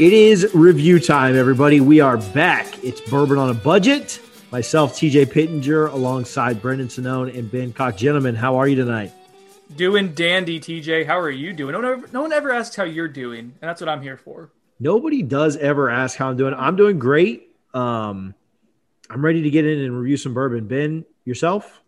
[0.00, 1.78] It is review time, everybody.
[1.82, 2.82] We are back.
[2.82, 4.18] It's Bourbon on a Budget.
[4.50, 7.98] Myself, TJ Pittenger, alongside Brendan Sonnone and Ben Cock.
[7.98, 9.12] Gentlemen, how are you tonight?
[9.76, 11.04] Doing dandy, TJ.
[11.04, 11.72] How are you doing?
[11.72, 14.16] No one, ever, no one ever asks how you're doing, and that's what I'm here
[14.16, 14.48] for.
[14.78, 16.54] Nobody does ever ask how I'm doing.
[16.54, 17.54] I'm doing great.
[17.74, 18.34] Um,
[19.10, 20.66] I'm ready to get in and review some bourbon.
[20.66, 21.82] Ben, yourself?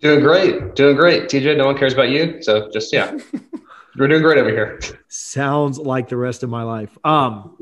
[0.00, 0.74] Doing great.
[0.74, 1.28] Doing great.
[1.28, 2.42] TJ, no one cares about you.
[2.42, 3.16] So just, yeah.
[3.96, 4.80] We're doing great over here.
[5.08, 6.96] Sounds like the rest of my life.
[7.04, 7.56] Um,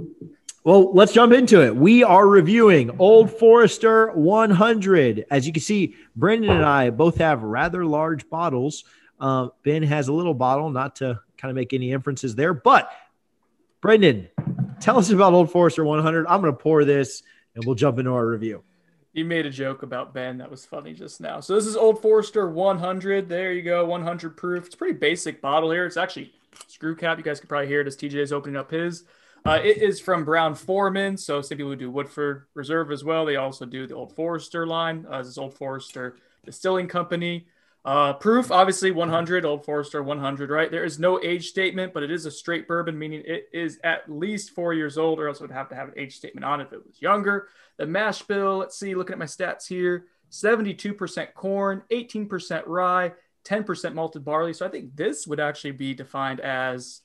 [0.62, 1.75] well, let's jump into it.
[1.75, 5.27] We are reviewing Old Forester 100.
[5.31, 8.84] As you can see, Brendan and I both have rather large bottles.
[9.19, 12.55] Uh, ben has a little bottle, not to kind of make any inferences there.
[12.55, 12.92] But,
[13.81, 14.28] Brendan,
[14.81, 16.27] tell us about Old Forester 100.
[16.27, 17.22] I'm going to pour this
[17.55, 18.62] and we'll jump into our review.
[19.12, 21.41] You made a joke about Ben that was funny just now.
[21.41, 23.28] So this is Old Forester 100.
[23.28, 24.66] There you go, 100 proof.
[24.66, 25.84] It's pretty basic bottle here.
[25.84, 26.33] It's actually
[26.69, 27.19] screw cap.
[27.19, 29.05] You guys can probably hear it as TJ is opening up his.
[29.44, 31.16] Uh, it is from Brown Forman.
[31.16, 33.25] So some people do Woodford Reserve as well.
[33.25, 35.06] They also do the Old Forester line.
[35.11, 37.47] Uh, this is Old Forester Distilling Company.
[37.83, 40.70] Uh, proof, obviously 100, Old Forester 100, right?
[40.70, 44.11] There is no age statement, but it is a straight bourbon, meaning it is at
[44.11, 46.61] least four years old, or else it would have to have an age statement on
[46.61, 47.48] it if it was younger.
[47.78, 53.12] The mash bill, let's see, looking at my stats here 72% corn, 18% rye,
[53.45, 54.53] 10% malted barley.
[54.53, 57.00] So I think this would actually be defined as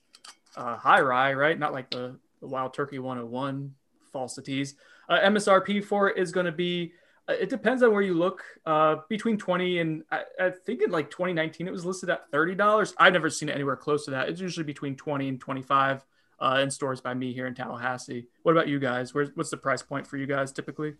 [0.56, 1.58] uh, high rye, right?
[1.58, 3.74] Not like the, the Wild Turkey 101
[4.12, 4.76] falsities.
[5.08, 6.92] Uh, MSRP for it is going to be
[7.28, 8.42] it depends on where you look.
[8.64, 12.54] Uh, between twenty and I, I, think in like 2019, it was listed at thirty
[12.54, 12.94] dollars.
[12.98, 14.28] I've never seen it anywhere close to that.
[14.28, 16.04] It's usually between 20 and 25
[16.38, 18.26] uh, in stores by me here in Tallahassee.
[18.42, 19.14] What about you guys?
[19.14, 20.94] Where's what's the price point for you guys typically?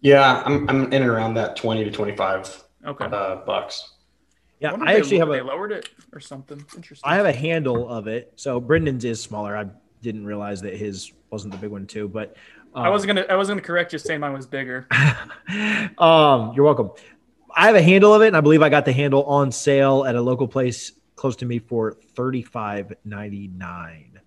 [0.00, 3.94] Yeah, I'm I'm in and around that 20 to 25 okay uh, bucks.
[4.58, 6.64] Yeah, I, I actually have they a lowered it or something.
[6.76, 7.08] Interesting.
[7.08, 8.32] I have a handle of it.
[8.36, 9.56] So Brendan's is smaller.
[9.56, 9.66] I
[10.02, 12.36] didn't realize that his wasn't the big one too, but
[12.74, 13.26] um, I wasn't gonna.
[13.28, 14.86] I wasn't gonna correct you saying mine was bigger.
[15.98, 16.90] um, you're welcome.
[17.56, 20.04] I have a handle of it, and I believe I got the handle on sale
[20.04, 24.20] at a local place close to me for thirty five ninety nine.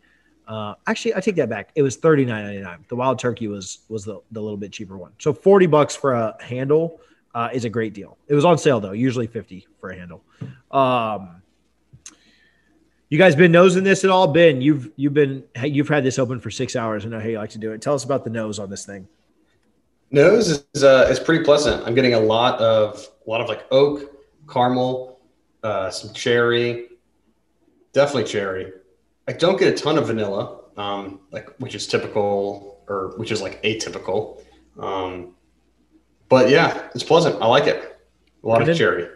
[0.46, 1.72] Uh, actually, I take that back.
[1.76, 2.86] It was thirty nine ninety nine.
[2.90, 5.14] The wild turkey was was the, the little bit cheaper one.
[5.20, 7.00] So forty bucks for a handle
[7.34, 8.18] uh, is a great deal.
[8.28, 10.22] It was on sale though, usually fifty for a handle.
[10.70, 11.42] Um,
[13.14, 14.26] you guys been nosing this at all?
[14.26, 17.06] Ben, you've you've been you've had this open for six hours.
[17.06, 17.80] I know how you like to do it.
[17.80, 19.08] Tell us about the nose on this thing.
[20.10, 21.86] Nose is uh, is pretty pleasant.
[21.86, 24.12] I'm getting a lot of a lot of like oak,
[24.52, 25.20] caramel,
[25.62, 26.88] uh, some cherry,
[27.92, 28.72] definitely cherry.
[29.28, 33.44] I don't get a ton of vanilla, um, like which is typical or which is
[33.44, 34.42] like atypical.
[34.80, 35.36] Um,
[36.30, 37.40] but yeah, it's pleasant.
[37.44, 37.96] I like it.
[38.44, 39.08] A lot of cherry.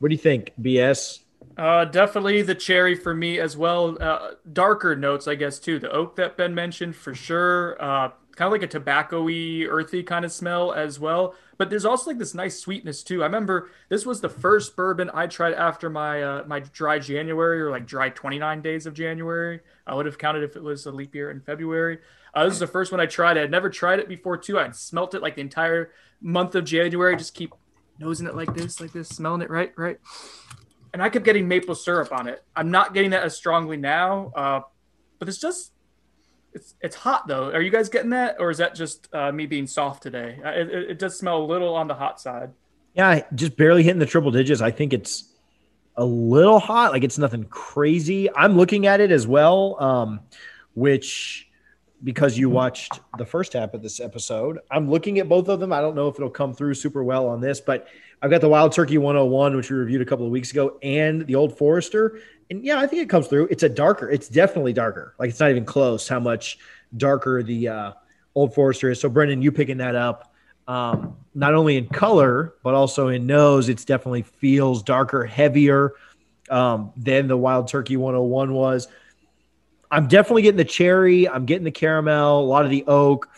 [0.00, 1.20] What do you think, BS?
[1.56, 3.96] Uh, definitely the cherry for me as well.
[4.00, 5.80] Uh, darker notes, I guess, too.
[5.80, 7.76] The oak that Ben mentioned for sure.
[7.82, 11.34] Uh, kind of like a tobacco-y, earthy kind of smell as well.
[11.56, 13.22] But there's also like this nice sweetness too.
[13.22, 17.60] I remember this was the first bourbon I tried after my uh, my dry January
[17.60, 19.58] or like dry 29 days of January.
[19.84, 21.98] I would have counted if it was a leap year in February.
[22.32, 23.36] Uh, this is the first one I tried.
[23.36, 24.56] I had never tried it before too.
[24.56, 25.90] I'd smelt it like the entire
[26.20, 27.16] month of January.
[27.16, 27.52] Just keep
[27.98, 29.98] nosing it like this, like this, smelling it right, right
[30.98, 32.42] and I kept getting maple syrup on it.
[32.56, 34.60] I'm not getting that as strongly now, uh,
[35.20, 35.70] but it's just
[36.52, 37.52] it's it's hot though.
[37.52, 40.40] Are you guys getting that, or is that just uh, me being soft today?
[40.44, 42.50] It, it, it, does smell a little on the hot side.
[42.94, 44.60] Yeah, just barely hitting the triple digits.
[44.60, 45.34] I think it's
[45.96, 46.90] a little hot.
[46.90, 48.28] Like it's nothing crazy.
[48.34, 50.18] I'm looking at it as well, um,
[50.74, 51.48] which
[52.02, 55.72] because you watched the first half of this episode, I'm looking at both of them.
[55.72, 57.86] I don't know if it'll come through super well on this, but
[58.20, 61.26] I've got the Wild Turkey 101, which we reviewed a couple of weeks ago, and
[61.26, 62.20] the Old Forester.
[62.50, 63.48] And yeah, I think it comes through.
[63.50, 64.10] It's a darker.
[64.10, 65.14] It's definitely darker.
[65.18, 66.58] Like it's not even close how much
[66.96, 67.92] darker the uh,
[68.34, 69.00] Old Forester is.
[69.00, 70.32] So Brendan, you picking that up,
[70.66, 75.94] um, not only in color but also in nose, it's definitely feels darker, heavier
[76.50, 78.88] um, than the Wild Turkey 101 was.
[79.90, 81.28] I'm definitely getting the cherry.
[81.28, 83.28] I'm getting the caramel, a lot of the oak.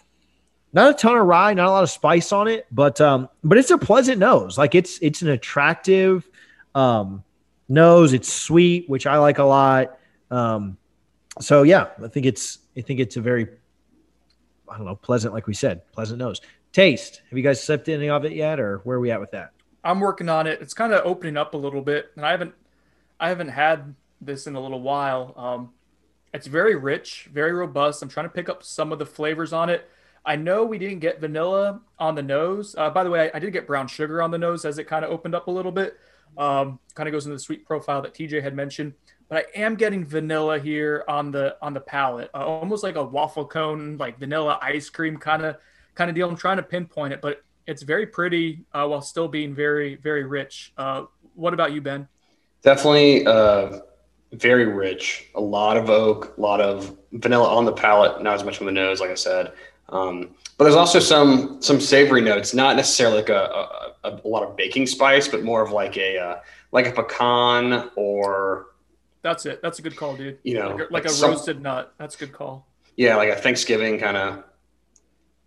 [0.72, 3.58] Not a ton of rye, not a lot of spice on it, but um, but
[3.58, 4.56] it's a pleasant nose.
[4.56, 6.28] Like it's it's an attractive
[6.75, 7.25] um,
[7.69, 8.12] nose.
[8.12, 9.99] It's sweet, which I like a lot.
[10.31, 10.76] Um,
[11.40, 13.49] so yeah, I think it's I think it's a very
[14.69, 16.40] I don't know pleasant, like we said, pleasant nose.
[16.73, 17.23] Taste.
[17.28, 19.50] Have you guys sipped any of it yet, or where are we at with that?
[19.82, 20.61] I'm working on it.
[20.61, 22.55] It's kind of opening up a little bit, and I haven't
[23.19, 25.34] I haven't had this in a little while.
[25.37, 25.70] Um,
[26.32, 28.02] it's very rich, very robust.
[28.02, 29.90] I'm trying to pick up some of the flavors on it.
[30.25, 32.75] I know we didn't get vanilla on the nose.
[32.76, 34.84] Uh, by the way, I, I, did get brown sugar on the nose as it
[34.84, 35.99] kind of opened up a little bit.
[36.37, 38.93] Um, kind of goes into the sweet profile that TJ had mentioned.
[39.28, 43.05] But I am getting vanilla here on the on the palate, uh, almost like a
[43.05, 45.56] waffle cone, like vanilla ice cream kind of
[45.94, 46.28] kind of deal.
[46.28, 50.25] I'm trying to pinpoint it, but it's very pretty uh, while still being very very
[50.25, 50.73] rich.
[50.76, 52.08] Uh, what about you, Ben?
[52.62, 53.81] Definitely uh,
[54.32, 55.28] very rich.
[55.37, 58.66] A lot of oak, a lot of vanilla on the palate, not as much on
[58.66, 59.52] the nose, like I said.
[59.90, 64.42] Um, but there's also some some savory notes, not necessarily like a, a, a lot
[64.42, 66.40] of baking spice, but more of like a uh,
[66.72, 68.66] like a pecan or.
[69.22, 69.60] That's it.
[69.62, 70.38] That's a good call, dude.
[70.44, 71.92] You know, like a, like a some, roasted nut.
[71.98, 72.66] That's a good call.
[72.96, 74.44] Yeah, like a Thanksgiving kind of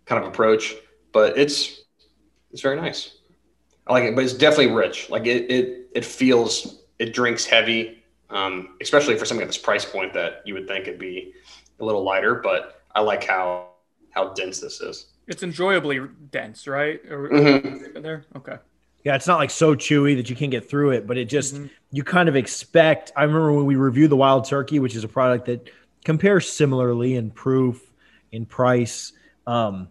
[0.04, 0.74] kind of approach,
[1.12, 1.82] but it's
[2.52, 3.18] it's very nice.
[3.86, 5.10] I like it, but it's definitely rich.
[5.10, 9.84] Like it it it feels it drinks heavy, um, especially for something at this price
[9.84, 11.34] point that you would think it'd be
[11.80, 12.36] a little lighter.
[12.36, 13.70] But I like how
[14.14, 15.06] how dense this is.
[15.26, 16.00] It's enjoyably
[16.30, 17.04] dense, right?
[17.08, 18.00] Mm-hmm.
[18.00, 18.56] There, okay.
[19.04, 21.56] Yeah, it's not like so chewy that you can't get through it, but it just
[21.56, 21.66] mm-hmm.
[21.92, 23.12] you kind of expect.
[23.16, 25.68] I remember when we reviewed the Wild Turkey, which is a product that
[26.04, 27.82] compares similarly in proof,
[28.32, 29.12] in price.
[29.46, 29.88] Um,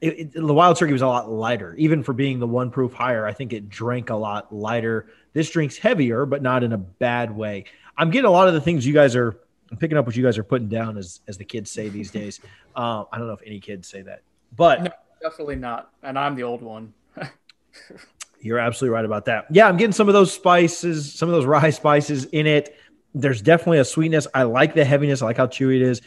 [0.00, 2.92] it, it, the Wild Turkey was a lot lighter, even for being the one proof
[2.92, 3.26] higher.
[3.26, 5.06] I think it drank a lot lighter.
[5.32, 7.64] This drink's heavier, but not in a bad way.
[7.96, 9.38] I'm getting a lot of the things you guys are
[9.72, 12.10] I'm picking up what you guys are putting down, as as the kids say these
[12.10, 12.40] days.
[12.76, 14.20] Uh, I don't know if any kids say that,
[14.54, 14.90] but no,
[15.22, 15.90] definitely not.
[16.02, 16.92] And I'm the old one.
[18.40, 19.46] you're absolutely right about that.
[19.50, 22.76] Yeah, I'm getting some of those spices, some of those rye spices in it.
[23.14, 24.26] There's definitely a sweetness.
[24.34, 25.22] I like the heaviness.
[25.22, 26.02] I like how chewy it is.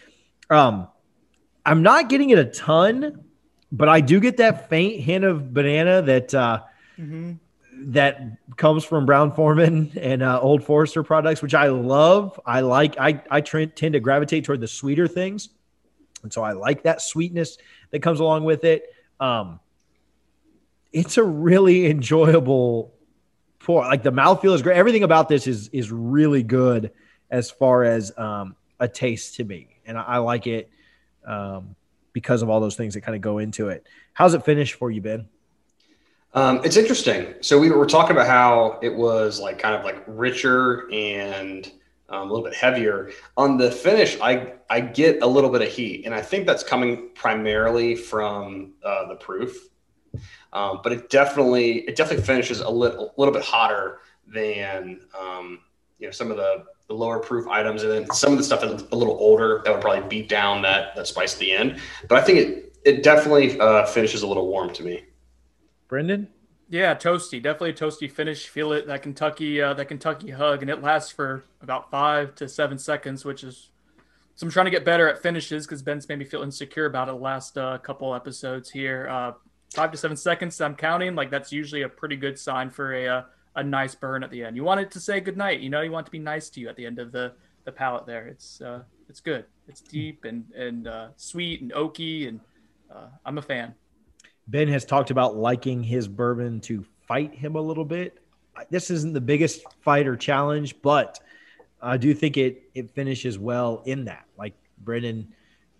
[0.52, 0.88] Um,
[1.66, 3.24] I'm not getting it a ton,
[3.72, 6.62] but I do get that faint hint of banana that uh,
[7.00, 7.34] mm-hmm
[7.78, 8.22] that
[8.58, 12.40] comes from Brown Forman and uh, Old Forester products, which I love.
[12.46, 12.98] I like.
[13.00, 15.50] I I tend to gravitate toward the sweeter things,
[16.24, 17.58] and so I like that sweetness
[17.92, 18.86] that comes along with it.
[19.20, 19.60] Um,
[20.92, 22.94] it's a really enjoyable
[23.60, 23.84] pour.
[23.84, 24.78] Like the mouthfeel is great.
[24.78, 26.92] Everything about this is is really good
[27.30, 30.70] as far as um, a taste to me, and I, I like it
[31.26, 31.76] um,
[32.14, 33.86] because of all those things that kind of go into it.
[34.14, 35.28] How's it finish for you, Ben?
[36.36, 37.34] Um, it's interesting.
[37.40, 41.72] So we were talking about how it was like kind of like richer and
[42.10, 43.12] um, a little bit heavier.
[43.38, 46.62] On the finish, I I get a little bit of heat, and I think that's
[46.62, 49.56] coming primarily from uh, the proof.
[50.52, 55.62] Um, but it definitely it definitely finishes a little a little bit hotter than um,
[56.00, 58.60] you know some of the, the lower proof items, and then some of the stuff
[58.60, 61.80] that's a little older that would probably beat down that that spice at the end.
[62.10, 65.06] But I think it it definitely uh, finishes a little warm to me.
[65.96, 66.28] Brendan?
[66.68, 67.42] Yeah, toasty.
[67.42, 68.50] Definitely a toasty finish.
[68.50, 72.50] Feel it that Kentucky uh, that Kentucky hug, and it lasts for about five to
[72.50, 73.70] seven seconds, which is.
[74.36, 77.08] So I'm trying to get better at finishes because Ben's made me feel insecure about
[77.08, 79.08] it the last uh, couple episodes here.
[79.10, 79.32] Uh,
[79.74, 80.60] five to seven seconds.
[80.60, 81.16] I'm counting.
[81.16, 83.22] Like that's usually a pretty good sign for a uh,
[83.56, 84.58] a nice burn at the end.
[84.58, 85.62] You want it to say good night.
[85.62, 87.32] You know, you want to be nice to you at the end of the
[87.64, 88.06] the palate.
[88.06, 89.46] There, it's uh, it's good.
[89.70, 92.42] It's deep and and uh, sweet and oaky, and
[92.94, 93.76] uh, I'm a fan.
[94.48, 98.20] Ben has talked about liking his bourbon to fight him a little bit.
[98.70, 101.20] This isn't the biggest fight or challenge, but
[101.82, 104.26] I do think it it finishes well in that.
[104.38, 105.34] Like Brendan,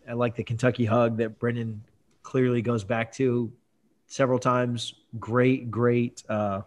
[0.08, 1.84] I like the Kentucky hug that Brendan
[2.24, 3.52] clearly goes back to
[4.08, 4.94] several times.
[5.20, 6.24] Great, great.
[6.28, 6.62] Uh,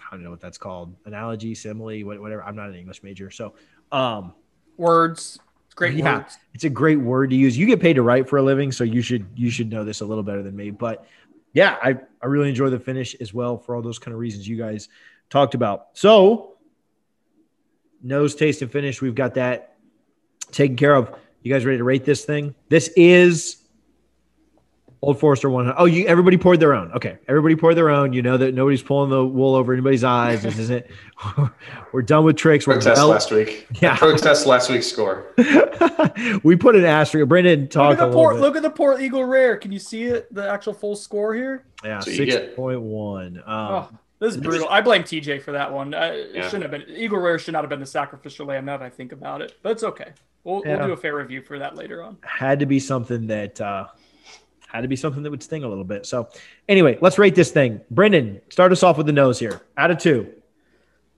[0.00, 0.94] I don't know what that's called.
[1.04, 2.42] Analogy, simile, whatever.
[2.42, 3.54] I'm not an English major, so
[3.92, 4.34] um,
[4.76, 5.38] words.
[5.78, 6.24] Great yeah.
[6.54, 7.56] It's a great word to use.
[7.56, 10.00] You get paid to write for a living, so you should you should know this
[10.00, 10.70] a little better than me.
[10.72, 11.06] But
[11.52, 14.48] yeah, I, I really enjoy the finish as well for all those kind of reasons
[14.48, 14.88] you guys
[15.30, 15.90] talked about.
[15.92, 16.56] So
[18.02, 19.76] nose, taste, and finish, we've got that
[20.50, 21.14] taken care of.
[21.42, 22.56] You guys ready to rate this thing?
[22.68, 23.58] This is
[25.00, 25.76] Old Forester 100.
[25.78, 26.90] Oh, you everybody poured their own.
[26.92, 28.12] Okay, everybody poured their own.
[28.12, 30.42] You know that nobody's pulling the wool over anybody's eyes.
[30.42, 30.86] This isn't.
[31.92, 32.66] We're done with tricks.
[32.66, 33.66] We're protest well, last week.
[33.80, 35.32] Yeah, protest last week's score.
[36.42, 37.28] we put an asterisk.
[37.28, 38.36] Brendan talked look at the port.
[38.40, 39.56] Look at the port Eagle Rare.
[39.56, 40.32] Can you see it?
[40.34, 41.64] The actual full score here.
[41.84, 43.38] Yeah, six point one.
[43.38, 43.88] Um, oh,
[44.18, 44.68] this is brutal.
[44.68, 45.94] I blame TJ for that one.
[45.94, 47.38] I, it shouldn't have been Eagle Rare.
[47.38, 48.64] Should not have been the sacrificial lamb.
[48.64, 50.10] Now that I think about it, but it's okay.
[50.42, 50.78] We'll, yeah.
[50.78, 52.16] we'll do a fair review for that later on.
[52.22, 53.60] Had to be something that.
[53.60, 53.86] Uh,
[54.68, 56.06] had to be something that would sting a little bit.
[56.06, 56.28] So,
[56.68, 57.80] anyway, let's rate this thing.
[57.90, 59.62] Brendan, start us off with the nose here.
[59.76, 60.32] Out of two.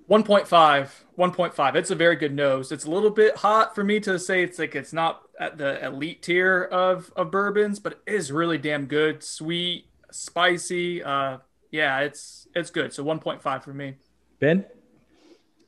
[0.09, 2.73] 1.5 1.5 it's a very good nose.
[2.73, 5.87] It's a little bit hot for me to say it's like it's not at the
[5.87, 9.23] elite tier of of bourbons but it is really damn good.
[9.23, 11.39] Sweet spicy uh
[11.71, 12.93] yeah it's it's good.
[12.93, 13.95] So 1.5 for me.
[14.41, 14.65] Ben?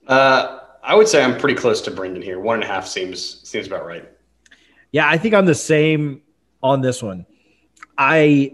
[0.09, 2.41] Uh i would say i'm pretty close to brendan here.
[2.41, 4.11] One and a half seems seems about right.
[4.91, 6.23] Yeah i think i'm the same
[6.65, 7.27] on this one
[7.99, 8.53] i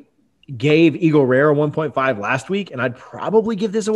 [0.56, 3.90] gave eagle rare a 1.5 last week and i'd probably give this a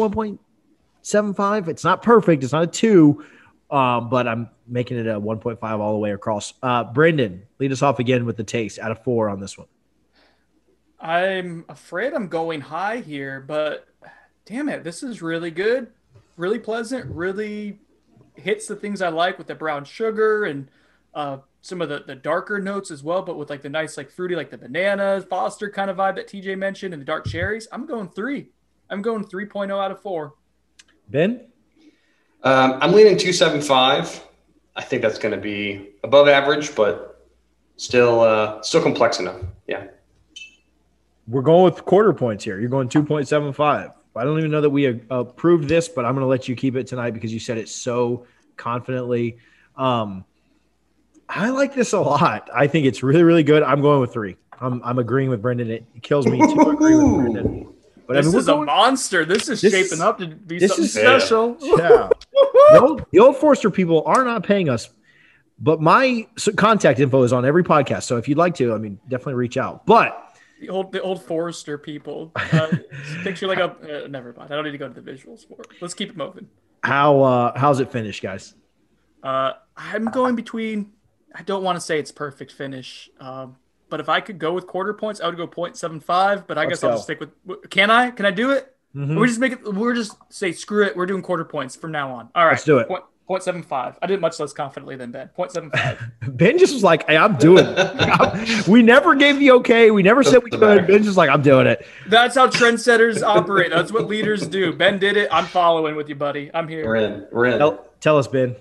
[1.02, 1.68] 1.75.
[1.68, 2.44] It's not perfect.
[2.44, 3.24] It's not a two,
[3.70, 6.54] um, but I'm making it a one point five all the way across.
[6.62, 9.68] Uh, Brendan, lead us off again with the taste out of four on this one.
[11.00, 13.88] I'm afraid I'm going high here, but
[14.44, 15.88] damn it, this is really good,
[16.36, 17.80] really pleasant, really
[18.34, 20.70] hits the things I like with the brown sugar and
[21.14, 24.10] uh, some of the, the darker notes as well, but with like the nice like
[24.10, 27.68] fruity, like the banana Foster kind of vibe that TJ mentioned and the dark cherries.
[27.72, 28.48] I'm going three.
[28.90, 30.34] I'm going 3.0 out of four.
[31.08, 31.46] Ben?
[32.42, 34.26] Um, I'm leaning 275.
[34.74, 37.28] I think that's going to be above average, but
[37.76, 39.40] still uh, still complex enough.
[39.66, 39.86] Yeah.
[41.28, 42.58] We're going with quarter points here.
[42.58, 43.92] You're going 2.75.
[44.14, 46.76] I don't even know that we approved this, but I'm going to let you keep
[46.76, 48.26] it tonight because you said it so
[48.56, 49.38] confidently.
[49.76, 50.24] Um,
[51.34, 52.50] I like this a lot.
[52.54, 53.62] I think it's really, really good.
[53.62, 54.36] I'm going with three.
[54.60, 55.70] I'm, I'm agreeing with Brendan.
[55.70, 57.72] It kills me to agree with Brendan.
[58.06, 59.24] But this I mean, is going, a monster.
[59.24, 61.56] This is this, shaping up to be something is, special.
[61.58, 61.76] Yeah.
[61.78, 62.08] yeah.
[62.72, 64.90] the, old, the old Forester people are not paying us,
[65.58, 68.02] but my contact info is on every podcast.
[68.02, 69.86] So if you'd like to, I mean, definitely reach out.
[69.86, 72.68] But the old the old Forester people uh,
[73.22, 74.52] picture like a uh, never mind.
[74.52, 75.68] I don't need to go to the visuals for it.
[75.80, 76.48] Let's keep it moving.
[76.82, 78.54] How uh how's it finished, guys?
[79.22, 80.92] Uh, I'm going between.
[81.34, 83.10] I don't want to say it's perfect finish.
[83.20, 83.56] Um,
[83.88, 86.46] but if I could go with quarter points, I would go 0.75.
[86.46, 87.70] But I Let's guess I'll just stick with.
[87.70, 88.10] Can I?
[88.10, 88.74] Can I do it?
[88.94, 89.18] Mm-hmm.
[89.18, 89.64] We just make it.
[89.64, 90.96] We're just say screw it.
[90.96, 92.28] We're doing quarter points from now on.
[92.34, 92.52] All right.
[92.52, 92.88] Let's do it.
[92.88, 93.96] Point, 0.75.
[94.02, 95.30] I did much less confidently than Ben.
[95.38, 96.12] 0.75.
[96.36, 98.66] ben just was like, hey, I'm doing it.
[98.68, 99.90] we never gave the okay.
[99.90, 100.86] We never said we could.
[100.86, 101.86] Ben's just like, I'm doing it.
[102.08, 103.70] That's how trendsetters operate.
[103.70, 104.72] That's what leaders do.
[104.72, 105.28] Ben did it.
[105.32, 106.50] I'm following with you, buddy.
[106.52, 106.84] I'm here.
[106.84, 107.26] We're in.
[107.30, 107.58] We're in.
[107.58, 108.56] Tell, tell us, Ben.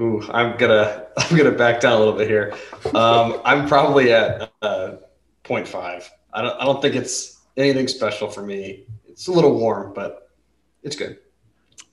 [0.00, 2.54] Ooh, I'm gonna I'm gonna back down a little bit here.
[2.94, 4.96] Um, I'm probably at uh,
[5.44, 6.08] 0.5.
[6.32, 8.84] I don't I don't think it's anything special for me.
[9.06, 10.30] It's a little warm, but
[10.82, 11.18] it's good.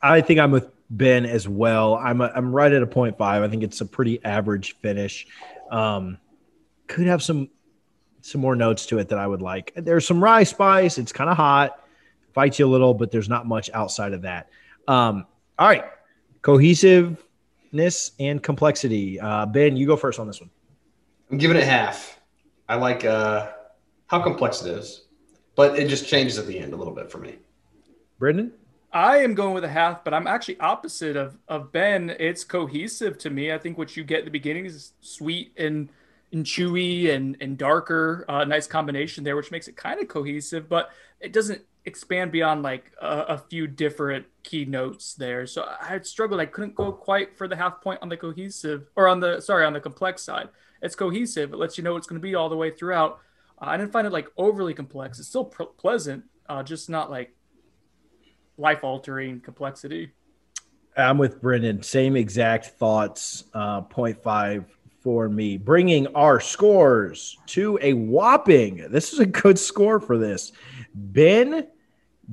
[0.01, 1.95] I think I'm with Ben as well.
[1.95, 3.19] I'm a, I'm right at a 0.5.
[3.22, 5.25] I think it's a pretty average finish.
[5.72, 6.17] Um,
[6.88, 7.50] could have some
[8.22, 9.72] some more notes to it that I would like.
[9.75, 10.98] There's some rye spice.
[10.98, 11.79] It's kind of hot,
[12.33, 14.50] fights you a little, but there's not much outside of that.
[14.88, 15.25] Um,
[15.57, 15.86] all right,
[16.41, 17.23] cohesive
[17.74, 19.20] ness and complexity.
[19.20, 20.50] Uh, ben, you go first on this one.
[21.32, 22.20] I'm giving it half.
[22.70, 23.51] I like uh,
[24.08, 25.06] how complex it is,
[25.56, 27.38] but it just changes at the end a little bit for me.
[28.20, 28.53] Brendan?
[28.94, 32.15] I am going with a half, but I'm actually opposite of, of Ben.
[32.20, 33.51] It's cohesive to me.
[33.51, 35.89] I think what you get at the beginning is sweet and
[36.32, 38.24] and chewy and and darker.
[38.30, 42.63] Uh, nice combination there, which makes it kind of cohesive, but it doesn't expand beyond
[42.63, 45.46] like a, a, few different key notes there.
[45.46, 46.40] So I had struggled.
[46.40, 49.66] I couldn't go quite for the half point on the cohesive or on the sorry
[49.66, 50.50] on the complex side.
[50.82, 51.54] It's cohesive.
[51.54, 53.20] It lets you know it's going to be all the way throughout.
[53.62, 55.20] Uh, I didn't find it like overly complex.
[55.20, 57.36] It's still pr- pleasant, uh, just not like
[58.58, 60.12] life altering complexity.
[60.96, 61.82] I'm with Brendan.
[61.82, 63.46] Same exact thoughts.
[63.54, 64.66] Uh, 0.5
[65.04, 68.88] for me, bringing our scores to a whopping.
[68.90, 70.54] This is a good score for this.
[70.94, 71.68] Ben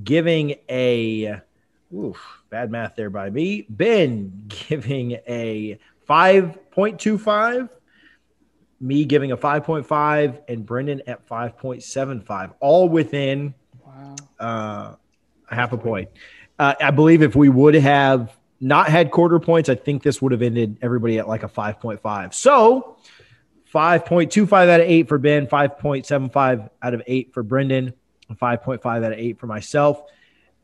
[0.03, 1.41] giving a
[1.95, 3.67] oof, bad math there by me.
[3.69, 5.79] Ben giving a
[6.09, 7.69] 5.25,
[8.81, 13.55] me giving a 5.5, and Brendan at 5.75, all within
[13.85, 14.17] wow.
[14.39, 14.95] uh,
[15.55, 16.09] half a point.
[16.59, 20.33] Uh, I believe if we would have not had quarter points, I think this would
[20.33, 22.35] have ended everybody at like a 5.5.
[22.35, 22.97] So
[23.73, 27.95] 5.25 out of 8 for Ben, 5.75 out of 8 for Brendan.
[28.35, 30.03] 5.5 out of 8 for myself.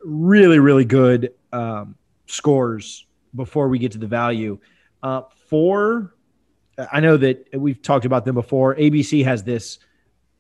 [0.04, 1.96] Really, really good um,
[2.26, 4.58] scores before we get to the value.
[5.02, 6.14] Uh, for,
[6.92, 8.75] I know that we've talked about them before.
[8.75, 9.78] ABC has this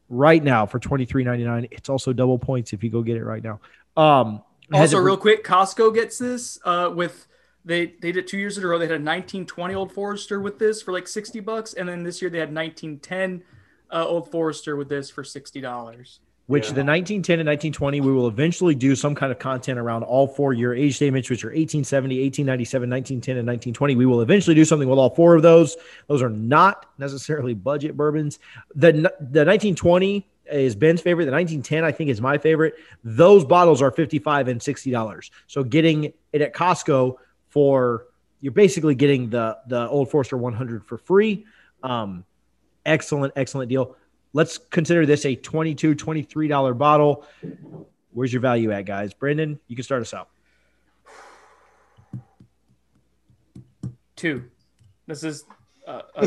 [0.08, 1.68] right now for twenty three ninety nine.
[1.70, 3.60] It's also double points if you go get it right now.
[3.96, 4.42] Um,
[4.72, 7.26] also, real quick, Costco gets this uh, with
[7.64, 8.78] they they did two years in a row.
[8.78, 12.02] They had a nineteen twenty Old Forester with this for like sixty bucks, and then
[12.02, 13.42] this year they had nineteen ten
[13.90, 16.74] uh, Old Forester with this for sixty dollars which yeah.
[16.74, 20.52] the 1910 and 1920, we will eventually do some kind of content around all four
[20.52, 23.96] year age statements, which are 1870, 1897, 1910, and 1920.
[23.96, 25.76] We will eventually do something with all four of those.
[26.06, 28.38] Those are not necessarily budget bourbons.
[28.74, 31.24] The, the 1920 is Ben's favorite.
[31.24, 32.74] The 1910, I think, is my favorite.
[33.02, 35.30] Those bottles are 55 and $60.
[35.48, 37.16] So getting it at Costco
[37.48, 38.06] for
[38.40, 41.46] you're basically getting the the Old Forester 100 for free.
[41.82, 42.24] Um,
[42.84, 43.96] excellent, excellent deal.
[44.36, 47.24] Let's consider this a 22 $23 bottle.
[48.12, 49.14] Where's your value at, guys?
[49.14, 50.28] Brandon, you can start us out.
[54.14, 54.44] Two.
[55.06, 55.46] This is
[55.88, 56.26] uh, uh,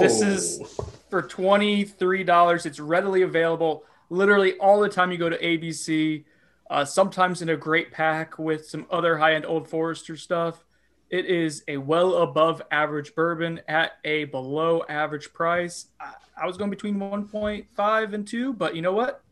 [0.00, 0.60] this is
[1.08, 2.66] for twenty three dollars.
[2.66, 6.24] It's readily available literally all the time you go to ABC.
[6.68, 10.64] Uh, sometimes in a great pack with some other high end Old Forester stuff.
[11.10, 15.86] It is a well above average bourbon at a below average price.
[16.00, 19.22] I, I was going between 1.5 and 2, but you know what?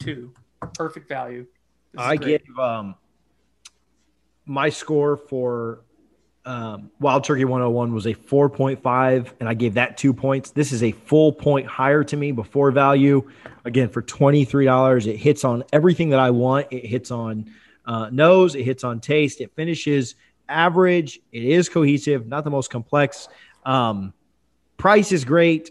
[0.00, 0.32] 2.
[0.74, 1.46] Perfect value.
[1.96, 2.94] I give um,
[4.46, 5.80] my score for
[6.48, 10.50] um, Wild Turkey 101 was a 4.5, and I gave that two points.
[10.50, 13.28] This is a full point higher to me before value.
[13.66, 16.68] Again, for $23, it hits on everything that I want.
[16.70, 17.50] It hits on
[17.84, 20.14] uh, nose, it hits on taste, it finishes
[20.48, 21.20] average.
[21.32, 23.28] It is cohesive, not the most complex.
[23.64, 24.12] Um,
[24.76, 25.70] price is great.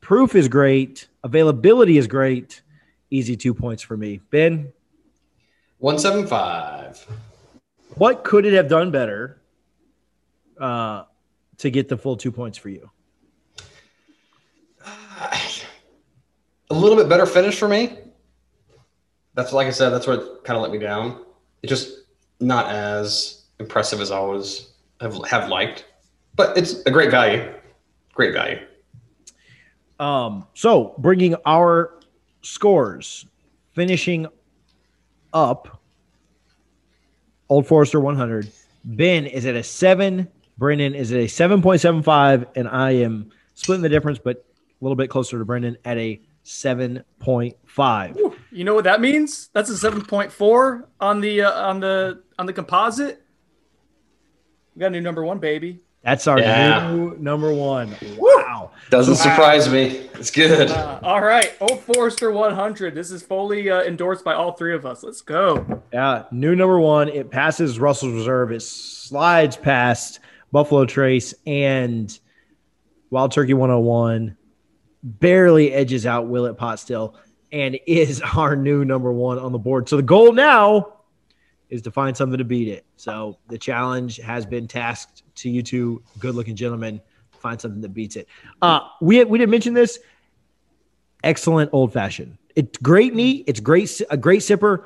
[0.00, 1.08] Proof is great.
[1.22, 2.62] Availability is great.
[3.10, 4.20] Easy two points for me.
[4.30, 4.72] Ben?
[5.78, 7.06] 175.
[7.96, 9.40] What could it have done better
[10.60, 11.04] uh,
[11.58, 12.90] to get the full two points for you?
[16.70, 17.98] A little bit better finish for me.
[19.34, 21.24] That's like I said, that's what kind of let me down.
[21.62, 22.04] It just
[22.40, 25.86] not as impressive as I always have have liked,
[26.36, 27.52] but it's a great value.
[28.12, 28.58] Great value.
[29.98, 31.98] Um, so bringing our
[32.42, 33.26] scores,
[33.72, 34.26] finishing
[35.32, 35.80] up
[37.48, 38.50] Old Forester 100.
[38.84, 40.28] Ben is at a seven.
[40.56, 44.44] Brendan is at a 7.75, and I am splitting the difference, but
[44.80, 48.34] a little bit closer to Brendan at a 7.5.
[48.52, 49.48] You know what that means?
[49.52, 53.23] That's a 7.4 on the uh, on the on the composite.
[54.74, 55.80] We got a new number one, baby.
[56.02, 56.90] That's our yeah.
[56.92, 57.96] new number one.
[58.18, 58.72] Wow.
[58.90, 59.20] Doesn't wow.
[59.20, 60.08] surprise me.
[60.14, 60.70] It's good.
[60.70, 61.54] Uh, all right.
[61.60, 62.94] Old Forester 100.
[62.94, 65.02] This is fully uh, endorsed by all three of us.
[65.02, 65.82] Let's go.
[65.92, 66.24] Yeah.
[66.30, 67.08] New number one.
[67.08, 68.52] It passes Russell's Reserve.
[68.52, 70.20] It slides past
[70.52, 72.18] Buffalo Trace and
[73.10, 74.36] Wild Turkey 101.
[75.02, 77.16] Barely edges out Willett Pot still
[77.50, 79.88] and is our new number one on the board.
[79.88, 80.93] So the goal now
[81.74, 82.86] is to find something to beat it.
[82.96, 87.00] So the challenge has been tasked to you two good looking gentlemen
[87.44, 88.26] find something that beats it.
[88.62, 89.98] Uh, we we didn't mention this.
[91.22, 92.38] Excellent old fashioned.
[92.56, 93.44] It's great neat.
[93.46, 94.84] It's great a great sipper.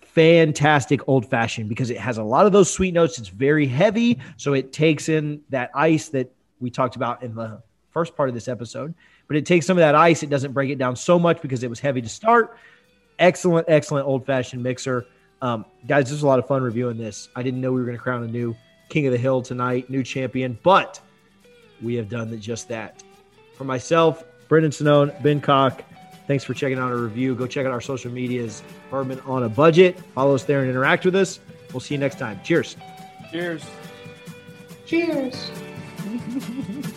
[0.00, 3.18] Fantastic old fashioned because it has a lot of those sweet notes.
[3.18, 7.62] It's very heavy, so it takes in that ice that we talked about in the
[7.90, 8.94] first part of this episode.
[9.28, 10.22] But it takes some of that ice.
[10.22, 12.56] It doesn't break it down so much because it was heavy to start.
[13.18, 15.06] Excellent, excellent old fashioned mixer.
[15.42, 17.28] Um, guys, this was a lot of fun reviewing this.
[17.34, 18.54] I didn't know we were going to crown a new
[18.88, 21.00] King of the Hill tonight, new champion, but
[21.80, 23.02] we have done just that.
[23.54, 25.84] For myself, Brendan Sonnone, Ben Cock,
[26.26, 27.34] thanks for checking out our review.
[27.34, 29.98] Go check out our social medias, Bourbon on a Budget.
[30.14, 31.40] Follow us there and interact with us.
[31.72, 32.40] We'll see you next time.
[32.42, 32.76] Cheers.
[33.30, 33.62] Cheers.
[34.86, 35.50] Cheers.